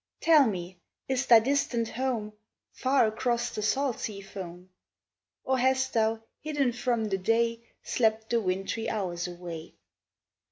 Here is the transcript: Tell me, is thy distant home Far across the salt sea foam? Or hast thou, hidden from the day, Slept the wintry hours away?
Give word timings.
Tell 0.19 0.47
me, 0.47 0.79
is 1.07 1.27
thy 1.27 1.41
distant 1.41 1.89
home 1.89 2.33
Far 2.71 3.05
across 3.05 3.51
the 3.53 3.61
salt 3.61 3.99
sea 3.99 4.19
foam? 4.19 4.71
Or 5.43 5.59
hast 5.59 5.93
thou, 5.93 6.23
hidden 6.39 6.71
from 6.73 7.05
the 7.05 7.19
day, 7.19 7.61
Slept 7.83 8.31
the 8.31 8.41
wintry 8.41 8.89
hours 8.89 9.27
away? 9.27 9.75